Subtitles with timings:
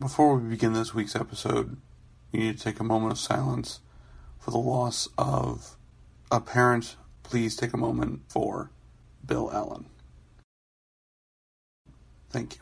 [0.00, 1.76] Before we begin this week's episode,
[2.30, 3.80] you need to take a moment of silence
[4.38, 5.76] for the loss of
[6.30, 6.94] a parent.
[7.24, 8.70] Please take a moment for
[9.26, 9.86] Bill Allen.
[12.30, 12.60] Thank you.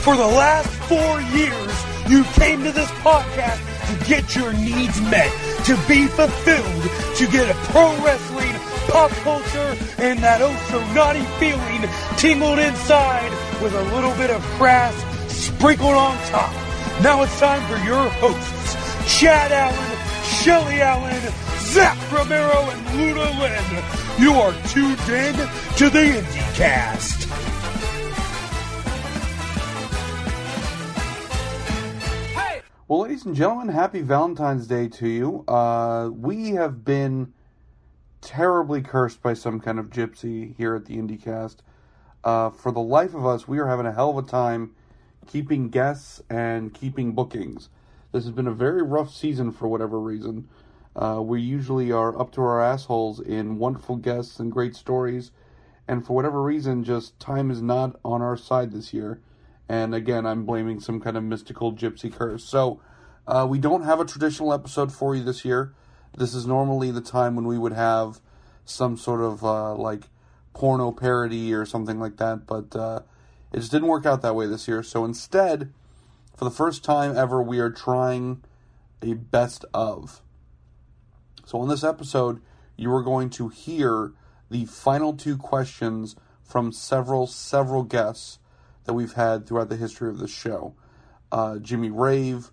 [0.00, 5.30] For the last four years, you came to this podcast to get your needs met,
[5.66, 6.82] to be fulfilled,
[7.16, 8.54] to get a pro wrestling,
[8.88, 13.30] pop culture, and that oh so naughty feeling tingled inside
[13.62, 14.94] with a little bit of crass
[15.32, 16.52] sprinkled on top.
[17.02, 23.84] Now it's time for your hosts, Chad Allen, Shelly Allen, Zach Romero, and Luna Lynn.
[24.18, 25.34] You are tuned in
[25.76, 27.26] to the IndieCast.
[32.88, 35.44] Well, ladies and gentlemen, happy Valentine's Day to you.
[35.48, 37.32] Uh, we have been
[38.26, 41.58] terribly cursed by some kind of gypsy here at the IndieCast.
[42.24, 44.74] Uh, for the life of us, we are having a hell of a time
[45.28, 47.68] keeping guests and keeping bookings.
[48.10, 50.48] This has been a very rough season for whatever reason.
[50.96, 55.30] Uh, we usually are up to our assholes in wonderful guests and great stories,
[55.86, 59.20] and for whatever reason, just time is not on our side this year.
[59.68, 62.42] And again, I'm blaming some kind of mystical gypsy curse.
[62.44, 62.80] So,
[63.28, 65.74] uh, we don't have a traditional episode for you this year.
[66.16, 68.20] This is normally the time when we would have
[68.64, 70.04] some sort of uh, like
[70.54, 73.00] porno parody or something like that, but uh,
[73.52, 74.82] it just didn't work out that way this year.
[74.82, 75.72] So instead,
[76.34, 78.42] for the first time ever, we are trying
[79.02, 80.22] a best of.
[81.44, 82.40] So on this episode,
[82.76, 84.12] you are going to hear
[84.50, 88.38] the final two questions from several, several guests
[88.84, 90.74] that we've had throughout the history of the show.
[91.30, 92.50] Uh, Jimmy Rave,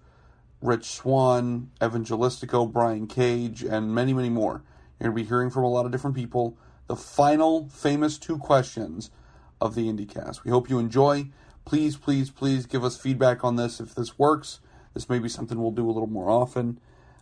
[0.64, 4.64] Rich Swann, Evangelistico, Brian Cage, and many, many more.
[4.98, 6.58] You're going to be hearing from a lot of different people.
[6.88, 9.12] The final famous two questions
[9.60, 10.46] of the IndieCast.
[10.46, 11.28] We hope you enjoy.
[11.66, 13.82] Please, please, please give us feedback on this.
[13.82, 14.62] If this works,
[14.94, 16.80] this may be something we'll do a little more often,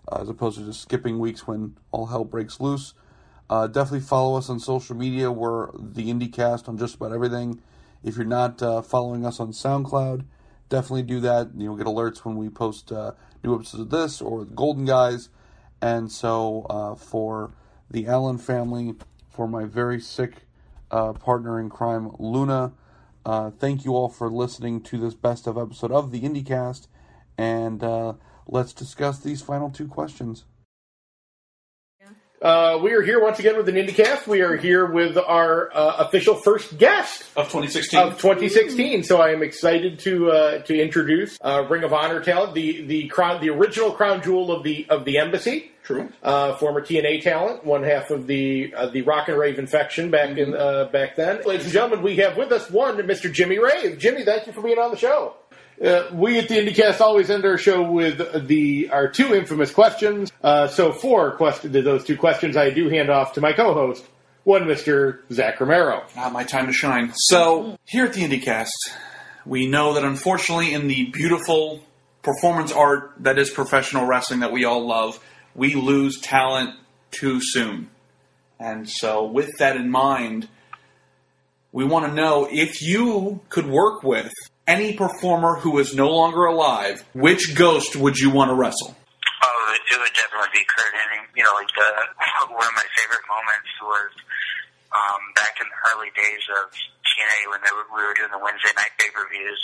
[0.08, 2.94] uh, as opposed to just skipping weeks when all hell breaks loose.
[3.50, 5.32] Uh, definitely follow us on social media.
[5.32, 7.60] We're the IndieCast on just about everything.
[8.04, 10.26] If you're not uh, following us on SoundCloud,
[10.72, 11.50] definitely do that.
[11.56, 13.12] You'll get alerts when we post uh,
[13.44, 15.30] new episodes of this or the Golden Guys.
[15.80, 17.52] And so, uh, for
[17.92, 18.96] the Allen family,
[19.30, 20.48] for my very sick
[20.90, 22.72] uh, partner in crime, Luna,
[23.26, 26.88] uh, thank you all for listening to this best of episode of the IndieCast.
[27.38, 28.14] And uh,
[28.48, 30.46] let's discuss these final two questions.
[32.42, 34.26] Uh, we are here once again with an IndieCast.
[34.26, 38.00] We are here with our uh, official first guest of 2016.
[38.00, 39.04] of 2016.
[39.04, 43.08] So I am excited to uh, to introduce uh, Ring of Honor talent, the the
[43.10, 45.72] crown, the original crown jewel of the of the embassy.
[45.84, 46.10] True.
[46.24, 50.36] Uh, former TNA talent, one half of the uh, the Rock and Rave infection back
[50.36, 51.44] in uh, back then.
[51.44, 53.32] Ladies and gentlemen, we have with us one Mr.
[53.32, 54.00] Jimmy Rave.
[54.00, 55.36] Jimmy, thank you for being on the show.
[55.84, 60.32] Uh, we at the IndieCast always end our show with the our two infamous questions.
[60.44, 64.06] Uh, so for question, those two questions, I do hand off to my co-host,
[64.44, 65.20] one Mr.
[65.32, 66.04] Zach Romero.
[66.16, 67.12] Ah, my time to shine.
[67.16, 68.70] So, here at the IndieCast,
[69.46, 71.84] we know that unfortunately, in the beautiful
[72.22, 75.20] performance art that is professional wrestling that we all love,
[75.56, 76.76] we lose talent
[77.10, 77.90] too soon.
[78.60, 80.48] And so, with that in mind,
[81.72, 84.32] we want to know if you could work with
[84.68, 88.96] any performer who is no longer alive, which ghost would you want to wrestle?
[89.44, 91.26] Oh, it would definitely be Curt Hennig.
[91.36, 91.90] You know, like the
[92.54, 94.12] one of my favorite moments was
[94.94, 98.72] um, back in the early days of TNA when were, we were doing the Wednesday
[98.78, 99.62] night pay per views.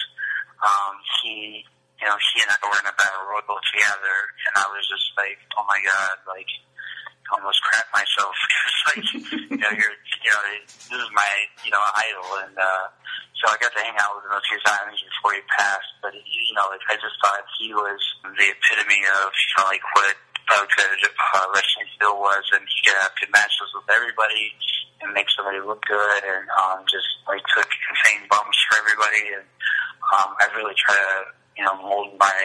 [0.64, 1.62] Um, he,
[2.02, 4.18] you know, he and I were in a battle royal together,
[4.50, 6.50] and I was just like, oh my god, like
[7.32, 8.36] almost crap myself.
[8.48, 9.08] Because like
[9.52, 11.32] you know you're you know this is my
[11.66, 12.28] you know idol.
[12.48, 12.88] And uh
[13.38, 15.92] so I got to hang out with him a few times before he passed.
[16.02, 19.84] But you know like I just thought he was the epitome of you know like
[19.94, 20.16] what
[20.48, 22.44] uh, uh, wrestling still was.
[22.56, 24.56] And he could have good matches with everybody
[25.04, 29.36] and make somebody look good and um just like took insane bumps for everybody.
[29.36, 29.46] And
[30.16, 32.40] um I really try to you know mold my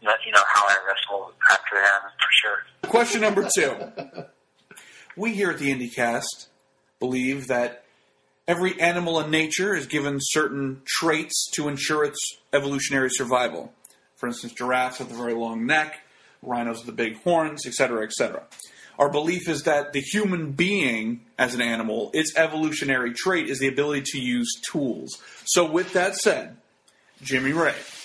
[0.00, 2.90] you know how I wrestle after him for sure.
[2.90, 3.74] Question number two.
[5.16, 6.46] We here at the IndieCast
[7.00, 7.84] believe that
[8.46, 12.18] every animal in nature is given certain traits to ensure its
[12.52, 13.72] evolutionary survival.
[14.16, 16.00] For instance, giraffes have a very long neck,
[16.42, 18.44] rhinos have the big horns, etc., etc.
[18.98, 23.68] Our belief is that the human being, as an animal, its evolutionary trait is the
[23.68, 25.22] ability to use tools.
[25.44, 26.56] So, with that said,
[27.22, 27.97] Jimmy Rave,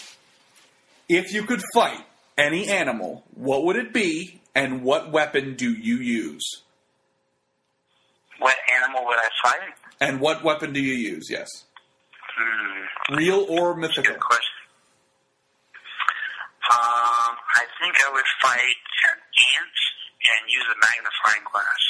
[1.18, 2.00] if you could fight
[2.38, 6.62] any animal, what would it be, and what weapon do you use?
[8.39, 9.74] What animal would I fight?
[10.01, 11.27] And what weapon do you use?
[11.30, 11.48] Yes.
[12.38, 13.15] Hmm.
[13.15, 14.04] Real or mythical?
[14.13, 14.50] Good question.
[16.71, 19.19] Um, I think I would fight an
[19.59, 19.80] ant
[20.31, 21.81] and use a magnifying glass.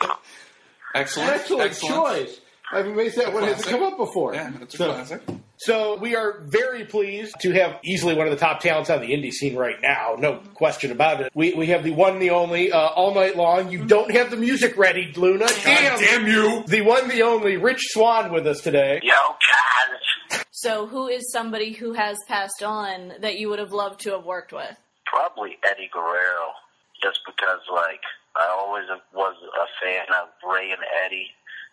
[0.00, 0.10] Nice.
[0.94, 1.30] Excellent.
[1.30, 2.40] Excellent, choice.
[2.72, 4.34] I've amazed that one hasn't come up before.
[4.34, 5.22] Yeah, that's a So- classic.
[5.64, 9.08] So we are very pleased to have easily one of the top talents on the
[9.08, 10.16] indie scene right now.
[10.18, 11.30] No question about it.
[11.34, 13.70] We we have the one, the only, uh, all night long.
[13.70, 15.48] You don't have the music ready, Luna.
[15.62, 16.64] Damn, damn you!
[16.66, 19.00] The one, the only, Rich Swann with us today.
[19.02, 20.44] Yo, guys.
[20.50, 24.24] So, who is somebody who has passed on that you would have loved to have
[24.24, 24.76] worked with?
[25.04, 26.56] Probably Eddie Guerrero,
[27.02, 28.00] just because, like,
[28.34, 31.28] I always was a fan of Rey and Eddie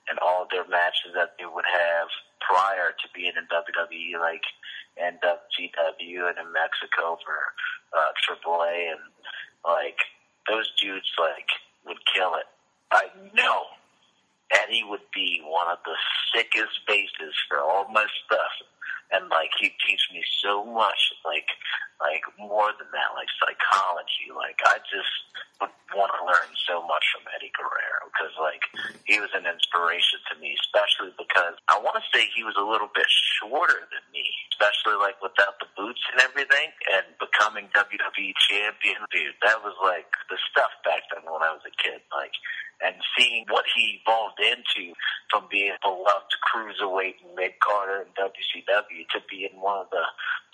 [0.09, 2.07] and all their matches that they would have
[2.41, 4.45] prior to being in WWE, like
[4.97, 7.39] in WCW and in Mexico for
[7.93, 9.03] uh, AAA, and
[9.65, 9.99] like
[10.47, 11.49] those dudes, like
[11.85, 12.47] would kill it.
[12.91, 13.77] I know
[14.51, 15.95] Eddie would be one of the
[16.31, 18.55] sickest bases for all my stuff.
[19.11, 21.47] And like he'd teach me so much, like
[22.03, 24.27] like more than that, like psychology.
[24.35, 25.15] Like I just
[25.63, 28.11] would want to learn so much from Eddie Guerrero
[29.07, 32.67] he was an inspiration to me, especially because I want to say he was a
[32.67, 38.35] little bit shorter than me, especially like without the boots and everything, and becoming WWE
[38.51, 38.99] champion.
[39.07, 42.03] Dude, that was like the stuff back then when I was a kid.
[42.11, 42.35] Like
[42.83, 44.93] and seeing what he evolved into
[45.31, 50.03] from being a beloved cruiserweight in mid Carter and WCW to being one of the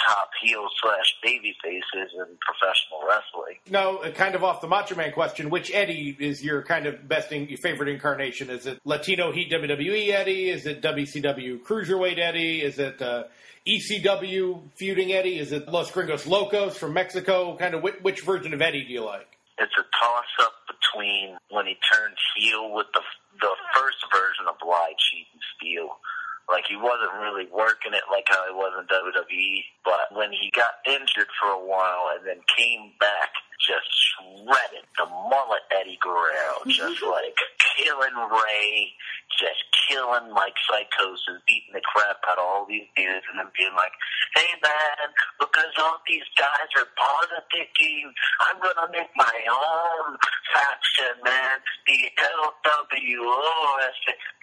[0.06, 3.58] top heel slash baby faces in professional wrestling.
[3.70, 5.50] No, uh, kind of off the Macho Man question.
[5.50, 8.50] Which Eddie is your kind of best, in, your favorite incarnation?
[8.50, 10.50] Is it Latino Heat WWE Eddie?
[10.50, 12.62] Is it WCW Cruiserweight Eddie?
[12.62, 13.26] Is it uh,
[13.68, 15.40] ECW feuding Eddie?
[15.40, 17.56] Is it Los Gringos Locos from Mexico?
[17.58, 19.33] Kind of which, which version of Eddie do you like?
[19.64, 23.00] It's a toss up between when he turned heel with the
[23.40, 25.88] the first version of Lie, Cheat, and Steal.
[26.52, 30.52] Like he wasn't really working it like how he was in WWE, but when he
[30.52, 33.32] got injured for a while and then came back,
[33.64, 37.40] just shredded the mullet Eddie Guerrero, just like
[37.78, 38.94] killing Rey,
[39.40, 43.74] just killing like Psicosis, beating the crap out of all these dudes, and then being
[43.76, 43.94] like,
[44.36, 46.88] "Hey man, because all these guys are
[47.76, 50.18] team, I'm gonna make my own
[50.54, 51.60] faction, man.
[51.88, 53.34] The LWO."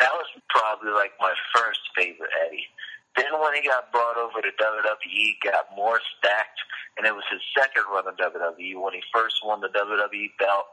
[0.01, 2.69] That was probably like my first favorite Eddie.
[3.17, 6.61] Then when he got brought over to WWE, got more stacked,
[6.97, 10.67] and it was his second run of WWE when he first won the WWE belt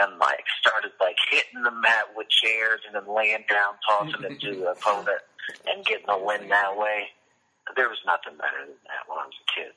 [0.00, 4.40] and like started like hitting the mat with chairs and then laying down, tossing it
[4.40, 5.22] to the opponent
[5.66, 7.08] and getting a win that way.
[7.74, 9.72] There was nothing better than that when I was a kid.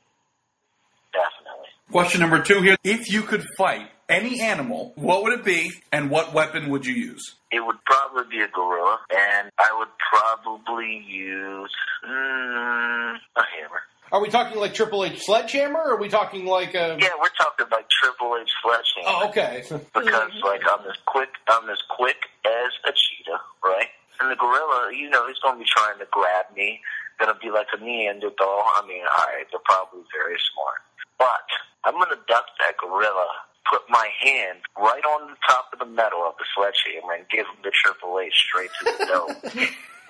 [1.11, 1.69] Definitely.
[1.91, 2.77] Question number two here.
[2.83, 6.93] If you could fight any animal, what would it be and what weapon would you
[6.93, 7.35] use?
[7.51, 11.73] It would probably be a gorilla, and I would probably use
[12.05, 13.81] mm, a hammer.
[14.11, 15.77] Are we talking like Triple H Sledgehammer?
[15.77, 16.97] Or are we talking like a?
[16.99, 19.05] Yeah, we're talking like Triple H sledgehammer.
[19.07, 19.61] Oh, okay.
[19.61, 20.45] because mm-hmm.
[20.45, 23.89] like I'm as quick I'm as quick as a cheetah, right?
[24.19, 26.81] And the gorilla, you know, he's gonna be trying to grab me,
[27.19, 28.63] gonna be like a Neanderthal.
[28.75, 30.81] I mean, alright, they're probably very smart.
[31.17, 31.45] But
[31.85, 33.29] I'm gonna duck that gorilla,
[33.69, 37.45] put my hand right on the top of the metal of the sledgehammer and give
[37.45, 39.37] him the Triple H straight to the dome.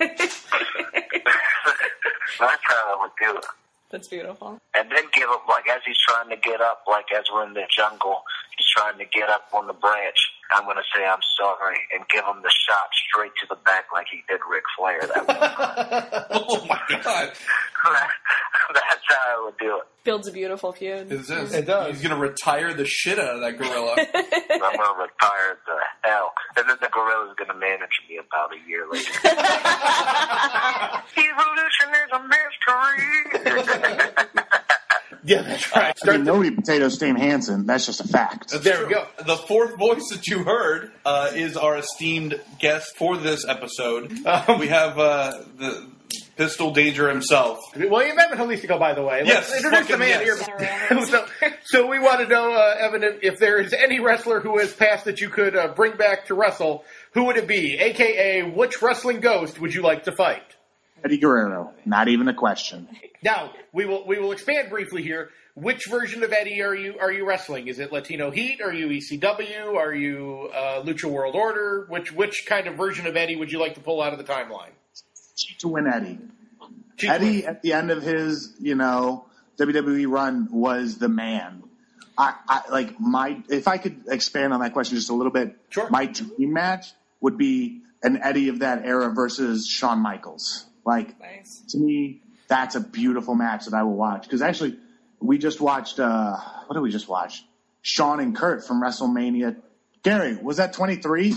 [2.40, 3.44] That's how I would do it.
[3.90, 4.58] That's beautiful.
[4.74, 7.54] And then give him, like, as he's trying to get up, like, as we're in
[7.54, 8.22] the jungle,
[8.56, 10.16] he's trying to get up on the branch.
[10.52, 13.86] I'm going to say, I'm sorry, and give him the shot straight to the back
[13.92, 16.24] like he did Ric Flair that one time.
[16.50, 17.32] Oh my god.
[18.72, 19.84] That's how I would do it.
[20.04, 21.10] Builds a beautiful feud.
[21.10, 21.52] Is this?
[21.52, 21.94] It does.
[21.94, 23.94] He's gonna retire the shit out of that gorilla.
[23.98, 25.69] I'm going to retire the hell.
[26.60, 29.10] And then the is going to manage me about a year later.
[31.16, 33.08] Evolution is a mystery.
[35.24, 35.86] yeah, that's right.
[35.86, 37.64] I Start mean, nobody potatoes Stan Hansen.
[37.64, 38.50] That's just a fact.
[38.62, 39.06] There we go.
[39.24, 44.12] The fourth voice that you heard uh, is our esteemed guest for this episode.
[44.26, 45.86] Um, we have uh, the
[46.40, 47.58] Pistol Danger himself.
[47.76, 49.24] William Evan Holistico, by the way.
[49.26, 50.46] Yes, Let's introduce the man yes.
[50.46, 51.06] here.
[51.06, 51.26] so,
[51.64, 54.72] so we want to know, uh, Evan, if- if there is any wrestler who has
[54.72, 56.82] passed that you could uh, bring back to wrestle,
[57.12, 57.76] who would it be?
[57.78, 60.56] AKA, which wrestling ghost would you like to fight?
[61.04, 61.72] Eddie Guerrero.
[61.84, 62.88] Not even a question.
[63.22, 65.28] Now we will we will expand briefly here.
[65.54, 67.68] Which version of Eddie are you are you wrestling?
[67.68, 68.62] Is it Latino Heat?
[68.62, 69.76] Are you ECW?
[69.76, 71.84] Are you uh, Lucha World Order?
[71.88, 74.24] Which which kind of version of Eddie would you like to pull out of the
[74.24, 74.70] timeline?
[75.58, 76.18] To win Eddie.
[76.96, 79.26] Chief Eddie, at the end of his, you know,
[79.58, 81.62] WWE run, was the man.
[82.18, 85.56] I, I like my if I could expand on that question just a little bit.
[85.70, 85.88] Sure.
[85.88, 90.66] My dream match would be an Eddie of that era versus Shawn Michaels.
[90.84, 91.62] Like Nice.
[91.70, 94.22] to me, that's a beautiful match that I will watch.
[94.24, 94.76] Because actually,
[95.20, 95.98] we just watched.
[96.00, 97.44] uh What did we just watch?
[97.82, 99.56] Shawn and Kurt from WrestleMania.
[100.02, 101.34] Gary, was that 23?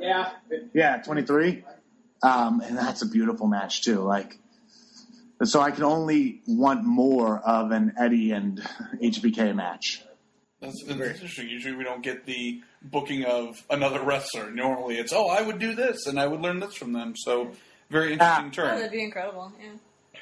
[0.00, 0.30] Yeah.
[0.74, 1.64] Yeah, 23.
[2.22, 4.00] Um, and that's a beautiful match too.
[4.00, 4.38] Like,
[5.42, 8.60] so I can only want more of an Eddie and
[9.02, 10.02] HBK match.
[10.60, 11.48] That's, that's interesting.
[11.48, 14.50] Usually we don't get the booking of another wrestler.
[14.50, 17.14] Normally it's, oh, I would do this and I would learn this from them.
[17.16, 17.50] So
[17.90, 18.72] very interesting Ah.
[18.72, 19.52] Oh, that'd be incredible.
[19.60, 19.70] Yeah.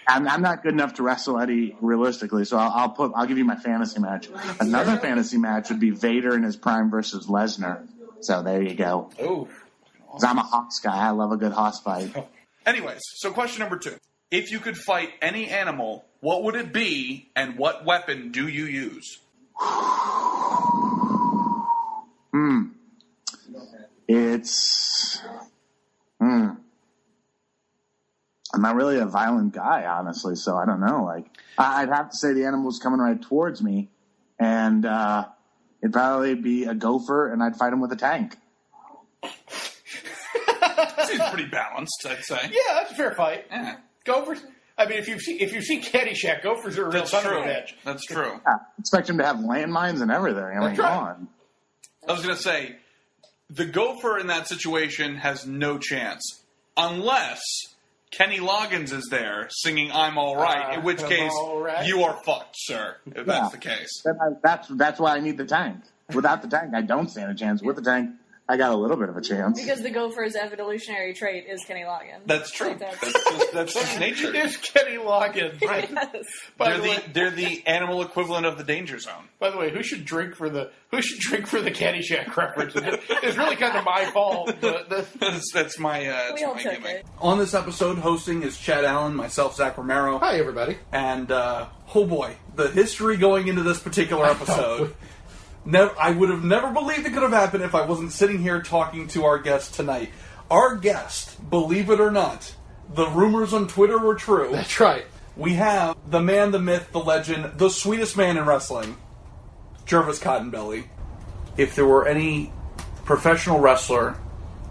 [0.09, 3.12] I'm, I'm not good enough to wrestle Eddie realistically, so I'll, I'll put.
[3.14, 4.28] I'll give you my fantasy match.
[4.59, 7.87] Another fantasy match would be Vader in his prime versus Lesnar.
[8.21, 9.11] So there you go.
[9.21, 9.49] Oh.
[10.12, 10.97] 'Cause I'm a hoss guy.
[10.97, 12.14] I love a good hoss fight.
[12.67, 13.97] Anyways, so question number two.
[14.31, 18.64] If you could fight any animal, what would it be and what weapon do you
[18.64, 19.19] use?
[22.33, 22.67] Hmm.
[24.07, 25.21] It's.
[26.21, 26.50] Hmm.
[28.55, 31.05] I'm not really a violent guy, honestly, so I don't know.
[31.05, 31.26] Like,
[31.59, 33.88] I'd have to say the animal's coming right towards me,
[34.38, 35.26] and uh,
[35.83, 38.37] it'd probably be a gopher, and I'd fight him with a tank.
[41.07, 42.41] Seems pretty balanced, I'd say.
[42.51, 43.47] Yeah, that's a fair fight.
[43.51, 43.77] Yeah.
[44.05, 44.43] Gophers.
[44.79, 47.27] I mean, if you've seen if you've seen Caddyshack, Gophers are a real That's son
[47.27, 47.73] of a bitch.
[47.85, 48.41] That's true.
[48.47, 50.43] Yeah, expect him to have landmines and everything.
[50.43, 51.11] I mean, That's come right.
[51.17, 51.29] on.
[52.09, 52.77] I was going to say,
[53.51, 56.23] the gopher in that situation has no chance
[56.79, 57.43] unless
[58.11, 61.87] Kenny Loggins is there singing "I'm All Right," Uh, in which I'm case all right.
[61.87, 62.97] you are fucked, sir.
[63.15, 64.03] If that's the case.
[64.05, 65.77] Then I, that's that's why I need the tank.
[66.15, 67.63] Without the tank, I don't stand a chance.
[67.63, 68.11] With the tank,
[68.50, 69.61] I got a little bit of a chance.
[69.61, 72.26] Because the gopher's evolutionary trait is Kenny Loggins.
[72.26, 72.69] That's true.
[72.71, 74.33] Like, That's just, that's just nature.
[74.33, 75.62] There's Kenny Loggins.
[75.62, 75.88] Right.
[75.90, 76.25] Yes.
[76.59, 79.28] By They're the, the way, they're the animal equivalent of the danger zone.
[79.38, 82.73] by the way, who should drink for the who should drink for the Caddyshack reference?
[82.75, 84.49] It's really kind of my fault.
[84.61, 86.97] The, the, That's, that's my uh, that's We all my took gimmick.
[86.97, 87.07] it.
[87.21, 90.76] On this episode, hosting is Chad Allen, myself, Zach Romero, hi, everybody.
[90.90, 94.95] and uh, oh boy, the history going into this particular episode.
[95.64, 98.62] Never, I would have never believed it could have happened if I wasn't sitting here
[98.62, 100.11] talking to our guest tonight.
[100.50, 102.55] Our guest, believe it or not,
[102.95, 104.50] the rumors on Twitter were true.
[104.52, 105.05] That's right.
[105.37, 108.97] We have the man, the myth, the legend, the sweetest man in wrestling,
[109.87, 110.85] Jervis Cottonbelly.
[111.57, 112.52] If there were any
[113.05, 114.17] professional wrestler,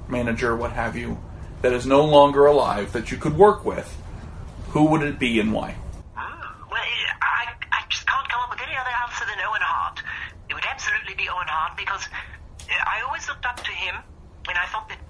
[0.08, 1.18] manager, what have you,
[1.62, 3.96] that is no longer alive that you could work with,
[4.70, 5.76] who would it be and why?
[11.20, 12.08] Be Owen Hart because
[12.72, 13.96] I always looked up to him
[14.48, 15.04] and I thought that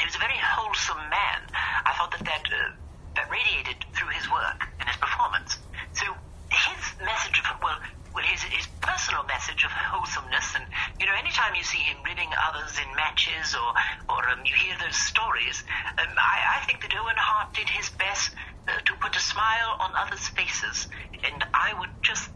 [0.00, 1.40] he was a very wholesome man.
[1.84, 2.72] I thought that that, uh,
[3.20, 5.60] that radiated through his work and his performance.
[5.92, 6.08] So
[6.48, 7.76] his message of, well,
[8.16, 10.64] well his, his personal message of wholesomeness and,
[10.96, 13.76] you know, anytime you see him ribbing others in matches or,
[14.08, 15.60] or um, you hear those stories,
[16.00, 18.32] um, I, I think that Owen Hart did his best
[18.64, 20.88] uh, to put a smile on others' faces.
[21.20, 22.32] And I would just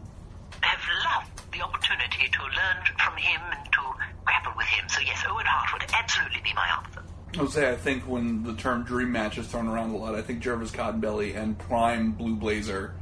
[0.61, 3.81] have loved the opportunity to learn from him and to
[4.25, 4.87] grapple with him.
[4.89, 7.03] So yes, Owen Hart would absolutely be my answer.
[7.37, 10.15] I would say I think when the term dream match is thrown around a lot,
[10.15, 12.93] I think Jervis Cottonbelly and Prime Blue Blazer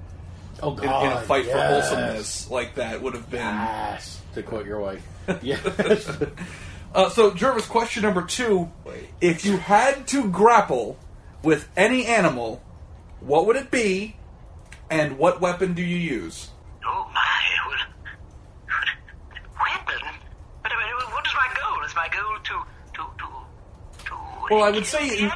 [0.62, 3.42] Oh in, in a fight for wholesomeness like that would have been.
[3.42, 5.06] Yes, to quote your wife.
[5.42, 6.10] Yes.
[6.96, 8.72] Uh, so, Jervis, question number two:
[9.20, 10.98] If you had to grapple
[11.44, 12.64] with any animal,
[13.20, 14.16] what would it be,
[14.90, 16.50] and what weapon do you use?
[16.86, 17.78] Oh my, well,
[19.60, 20.08] weapon?
[20.64, 21.84] But I mean, what is my goal?
[21.86, 22.64] Is my goal to
[22.94, 24.16] to to to?
[24.50, 25.32] Well, I would say, in,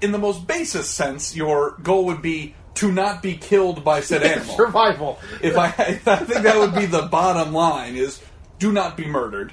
[0.00, 4.22] in the most basis sense, your goal would be to not be killed by said
[4.24, 4.56] animal.
[4.56, 5.18] Survival.
[5.42, 5.66] if I,
[6.06, 8.22] I think that would be the bottom line: is
[8.58, 9.52] do not be murdered.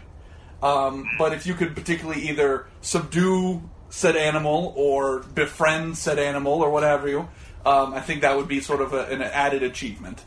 [0.61, 6.69] Um, but if you could particularly either subdue said animal or befriend said animal or
[6.69, 7.27] whatever you,
[7.65, 10.23] um, I think that would be sort of a, an added achievement.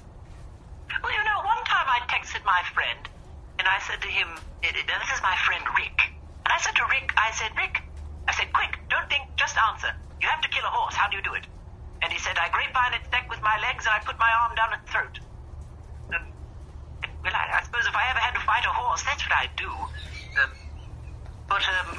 [1.03, 3.09] Well, you know, one time I texted my friend,
[3.59, 4.29] and I said to him,
[4.63, 6.13] "Eh, eh, "This is my friend Rick."
[6.45, 7.83] And I said to Rick, "I said, Rick,
[8.29, 9.93] I said, quick, don't think, just answer.
[10.21, 10.95] You have to kill a horse.
[10.95, 11.47] How do you do it?"
[12.03, 14.53] And he said, "I grapevine its neck with my legs, and I put my arm
[14.57, 15.17] down its throat."
[16.15, 16.25] Um,
[17.23, 19.57] well, I, I suppose if I ever had to fight a horse, that's what I'd
[19.57, 19.71] do.
[20.41, 20.53] Um,
[21.49, 21.91] but um,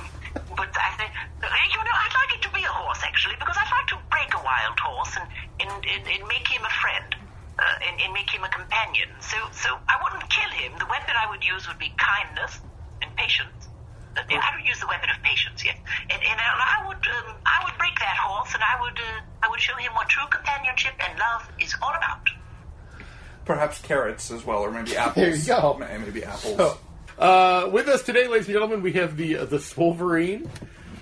[0.56, 3.74] but I think you know, I'd like it to be a horse actually, because I'd
[3.74, 5.28] like to break a wild horse and
[5.64, 7.12] and, and, and make him a friend.
[7.58, 9.10] Uh, and, and make him a companion.
[9.18, 10.78] So, so I wouldn't kill him.
[10.78, 12.62] The weapon I would use would be kindness
[13.02, 13.57] and patience.
[14.18, 15.78] I would use the weapon of patience, yes.
[16.10, 19.50] And, and I would, um, I would break that horse, and I would, uh, I
[19.50, 22.20] would show him what true companionship and love is all about.
[23.46, 25.16] Perhaps carrots as well, or maybe apples.
[25.16, 25.78] There you go.
[25.80, 26.58] May- Maybe apples.
[26.58, 26.78] So,
[27.20, 30.50] uh, with us today, ladies and gentlemen, we have the uh, the Wolverine,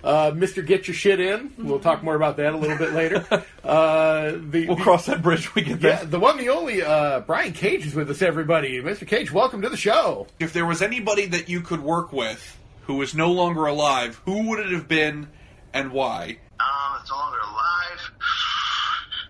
[0.03, 1.51] uh, Mister Get Your Shit In.
[1.57, 3.25] We'll talk more about that a little bit later.
[3.65, 5.91] Uh, the, we'll the- cross that bridge when we get there.
[5.93, 8.22] Yeah, the one, the only uh, Brian Cage is with us.
[8.22, 9.07] Everybody, Mr.
[9.07, 10.27] Cage, welcome to the show.
[10.39, 12.55] If there was anybody that you could work with
[12.88, 15.30] who is no longer alive, who would it have been
[15.74, 16.38] and why?
[16.60, 18.12] Um, it's no longer alive.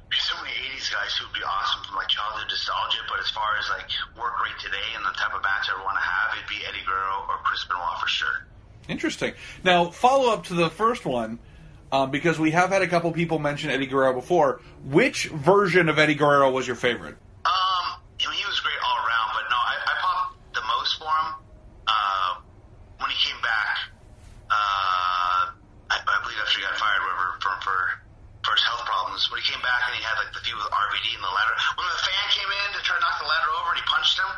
[0.10, 3.58] There's so many 80s guys who'd be awesome from like childhood nostalgia, but as far
[3.60, 6.50] as like work rate today and the type of match I want to have, it'd
[6.50, 8.46] be Eddie Guerrero or Chris Benoit for sure.
[8.88, 9.34] Interesting.
[9.64, 11.40] Now, follow up to the first one,
[11.92, 14.62] um, because we have had a couple people mention Eddie Guerrero before.
[14.86, 17.16] Which version of Eddie Guerrero was your favorite?
[17.46, 21.00] Um, I mean, he was great all around, but no, I, I popped the most
[21.00, 21.28] for him
[21.88, 22.32] uh,
[23.02, 23.90] when he came back.
[24.50, 25.50] Uh,
[25.90, 27.78] I, I believe after he got fired, whatever, for, for
[28.46, 29.26] for his health problems.
[29.34, 31.56] When he came back and he had like the feud with RVD in the ladder.
[31.82, 34.16] When the fan came in to try to knock the ladder over and he punched
[34.22, 34.30] him.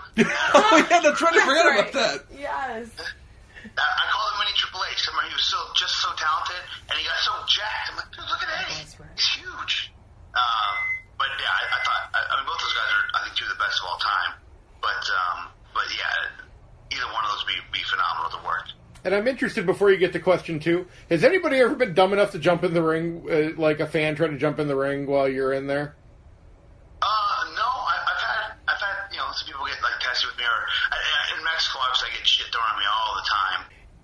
[0.58, 1.36] Oh yeah, that's right.
[1.36, 2.18] I forgot about that.
[2.34, 2.90] Yes.
[2.98, 5.06] I, I call him mini Triple H.
[5.06, 7.94] I mean, he was so just so talented, and he got so jacked.
[7.94, 8.80] I'm like, dude, look at Eddie.
[8.82, 9.94] He's huge.
[10.34, 10.78] Um,
[11.18, 12.04] but yeah, I, I thought.
[12.16, 14.00] I, I mean, both those guys are, I think, two of the best of all
[14.00, 14.32] time.
[14.80, 15.40] But um,
[15.74, 18.66] but yeah, either one of those would be, be phenomenal to work.
[19.04, 20.88] And I'm interested before you get to question two.
[21.10, 24.16] Has anybody ever been dumb enough to jump in the ring, uh, like a fan
[24.16, 25.96] trying to jump in the ring while you're in there?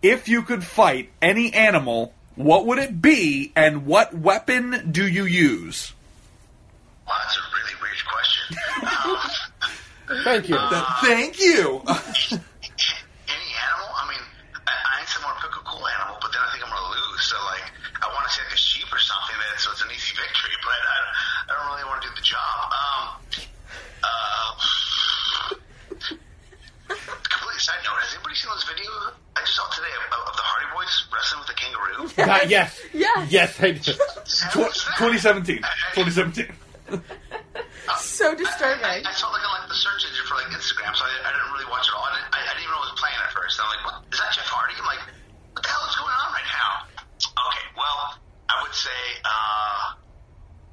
[0.03, 5.23] If you could fight any animal, what would it be, and what weapon do you
[5.23, 5.93] use?
[7.07, 8.57] Wow, that's a really weird question.
[10.25, 10.59] Thank you.
[11.01, 11.81] Thank you.
[11.93, 12.39] Uh,
[13.31, 13.89] any animal?
[13.95, 14.23] I mean,
[14.67, 17.23] I, I ain't someone pick a cool animal, but then I think I'm gonna lose.
[17.23, 17.63] So like,
[18.03, 20.51] I want to say like a sheep or something that so it's an easy victory,
[20.67, 20.97] but I,
[21.47, 22.59] I don't really want to do the job.
[22.75, 23.03] Um,
[24.03, 24.51] uh,
[26.91, 28.03] completely side note.
[28.03, 28.91] Has anybody seen this video
[29.35, 31.59] I just saw today of, of the Hardy Boys wrestling with the
[32.15, 32.45] kangaroo?
[32.45, 32.79] Uh, yes.
[32.93, 33.31] Yes.
[33.31, 33.83] Yes, I did.
[33.83, 35.57] Tw- 2017.
[35.95, 36.47] 2017.
[37.99, 38.85] So disturbing.
[38.85, 41.29] I, I saw like on like the search engine for like Instagram, so I, I
[41.35, 42.05] didn't really watch it all.
[42.07, 43.59] I didn't, I, I didn't even know it was playing at first.
[43.59, 44.77] I'm like, what is that Jeff Hardy?
[44.79, 45.03] I'm like,
[45.51, 46.69] what the hell is going on right now?
[47.27, 47.99] Okay, well,
[48.49, 49.83] I would say, uh,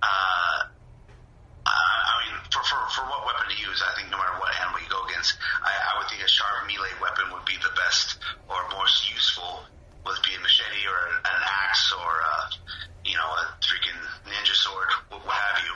[0.07, 0.59] uh,
[1.66, 4.55] I, I mean, for, for for what weapon to use, I think no matter what
[4.62, 5.35] animal you go against,
[5.66, 9.66] I, I would think a sharp melee weapon would be the best or most useful,
[10.06, 12.44] it be a machete or an, an axe or uh,
[13.04, 15.74] you know a freaking ninja sword, what have you.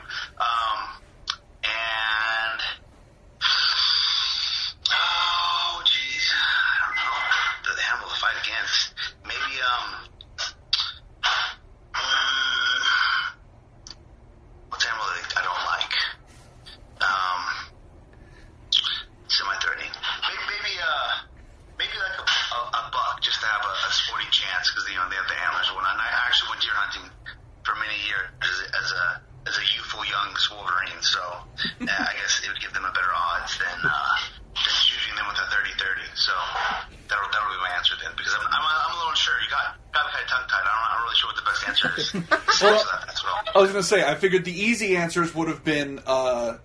[43.75, 46.59] Going to say, I figured the easy answers would have been uh,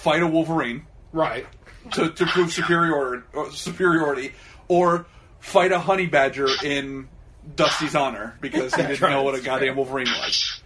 [0.00, 1.46] fight a Wolverine Right.
[1.92, 4.32] to, to prove superiority, or superiority,
[4.68, 5.06] or
[5.40, 7.08] fight a honey badger in
[7.56, 10.62] Dusty's honor because he didn't know what a goddamn Wolverine was.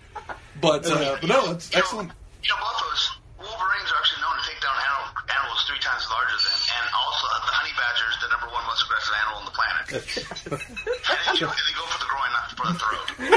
[0.61, 2.11] But, uh, but no, it's You know, excellent.
[2.45, 3.03] You know, both those
[3.49, 4.77] Wolverines are actually known to take down
[5.25, 8.85] animals three times larger than, and also the honey badger is the number one most
[8.85, 9.85] aggressive animal on the planet.
[9.97, 12.79] and they, they go for the groin, not
[13.19, 13.29] the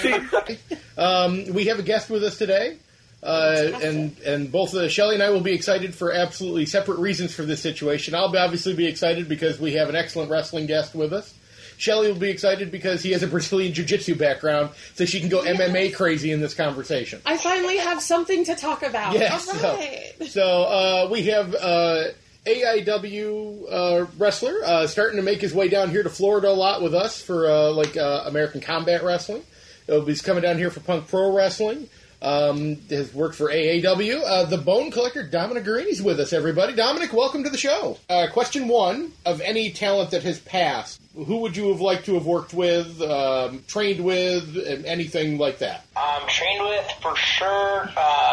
[0.00, 0.58] throat.
[0.94, 2.76] Um, we have a guest with us today.
[3.22, 7.32] Uh, and and both uh, Shelly and I will be excited for absolutely separate reasons
[7.32, 8.14] for this situation.
[8.16, 11.32] I'll obviously be excited because we have an excellent wrestling guest with us.
[11.76, 15.42] Shelly will be excited because he has a Brazilian jiu-jitsu background, so she can go
[15.42, 17.20] MMA crazy in this conversation.
[17.24, 19.14] I finally have something to talk about.
[19.14, 19.48] Yes.
[19.48, 20.14] All right.
[20.26, 22.04] So uh, we have uh,
[22.46, 26.82] AIW uh, wrestler uh, starting to make his way down here to Florida a lot
[26.82, 29.44] with us for uh, like uh, American Combat Wrestling.
[29.88, 31.88] Uh, he's coming down here for Punk Pro Wrestling.
[32.20, 34.22] Um, has worked for AAW.
[34.24, 36.32] Uh, the Bone Collector Dominic Garrini's with us.
[36.32, 37.98] Everybody, Dominic, welcome to the show.
[38.30, 42.24] Question one: Of any talent that has passed, who would you have liked to have
[42.24, 45.84] worked with, um, trained with, anything like that?
[45.96, 47.90] Um, trained with for sure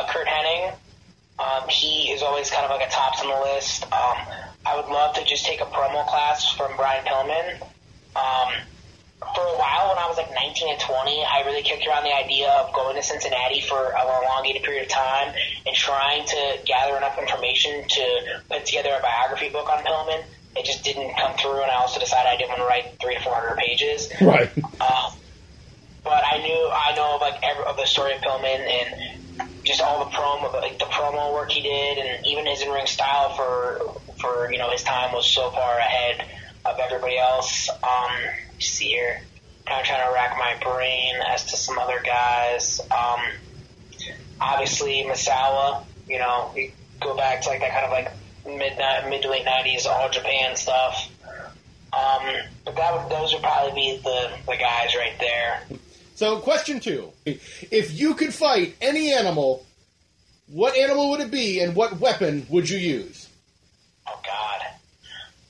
[0.07, 0.75] Curt Hennig.
[1.39, 3.83] Um, he is always kind of like a tops on the list.
[3.85, 4.17] Um,
[4.65, 7.61] I would love to just take a promo class from Brian Pillman.
[8.15, 8.53] Um,
[9.19, 12.15] for a while, when I was like 19 and 20, I really kicked around the
[12.15, 15.33] idea of going to Cincinnati for an elongated period of time
[15.65, 20.23] and trying to gather enough information to put together a biography book on Pillman.
[20.55, 23.15] It just didn't come through, and I also decided I didn't want to write three
[23.15, 24.09] to four hundred pages.
[24.19, 24.49] Right.
[24.81, 25.13] Um,
[26.03, 29.08] but I knew I know of like every, of the story of Pillman and
[29.79, 32.85] just all the promo, like the promo work he did, and even his in ring
[32.85, 36.25] style for for you know his time was so far ahead
[36.65, 37.69] of everybody else.
[37.69, 38.11] Um,
[38.59, 39.21] see here,
[39.65, 42.79] kind of trying to rack my brain as to some other guys.
[42.91, 43.19] Um,
[44.41, 46.53] obviously Misawa, you know,
[46.99, 48.11] go back to like that kind of like
[48.45, 51.09] mid mid to late nineties all Japan stuff.
[51.91, 55.63] Um, but that would, those would probably be the, the guys right there.
[56.13, 59.65] So, question two: If you could fight any animal,
[60.51, 63.29] what animal would it be, and what weapon would you use?
[64.07, 64.61] Oh God,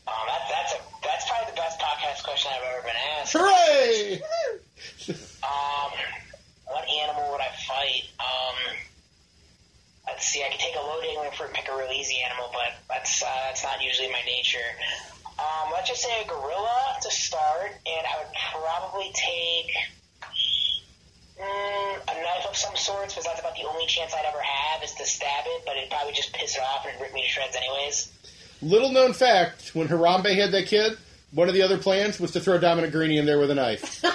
[0.08, 3.34] um, that, that's a that's probably the best podcast question I've ever been asked.
[3.38, 4.22] Hooray!
[5.42, 5.92] Um,
[6.68, 8.04] what animal would I fight?
[8.20, 8.76] Um,
[10.06, 10.44] let's see.
[10.44, 13.28] I could take a dangling fruit and pick a real easy animal, but that's uh,
[13.48, 14.70] that's not usually my nature.
[15.40, 19.72] Um, let's just say a gorilla to start, and I would probably take
[21.40, 24.84] mm, a knife of some sorts, because that's about the only chance I'd ever have
[24.84, 25.64] is to stab it.
[25.66, 28.12] But it'd probably just piss it off and rip me to shreds, anyways.
[28.62, 30.98] Little known fact: when Harambe had that kid,
[31.32, 34.04] one of the other plans was to throw Dominic Garrini in there with a knife.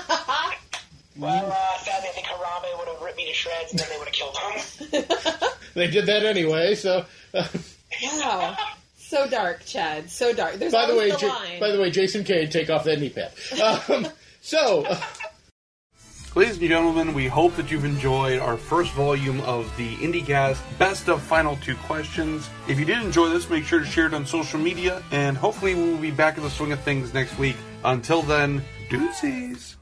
[1.17, 3.99] Well, uh, sadly, I think Harambe would have ripped me to shreds, and then they
[3.99, 5.49] would have killed him.
[5.75, 6.75] they did that anyway.
[6.75, 7.47] So, uh,
[8.03, 8.57] Wow.
[8.99, 10.11] So dark, Chad.
[10.11, 10.55] So dark.
[10.57, 11.61] There's by the way, the Ja- line.
[11.61, 13.31] by the way, Jason Cade, take off that knee pad.
[13.89, 14.09] Um,
[14.41, 14.83] so.
[14.87, 15.01] uh,
[16.37, 21.09] Ladies and gentlemen, we hope that you've enjoyed our first volume of the IndieCast Best
[21.09, 22.51] of Final Two Questions.
[22.67, 25.77] If you did enjoy this, make sure to share it on social media, and hopefully
[25.77, 27.55] we will be back in the swing of things next week.
[27.85, 29.77] Until then, deuces.